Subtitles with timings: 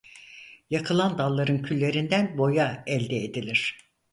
[0.69, 3.77] Yakılan dalların küllerinden boya elde edilir.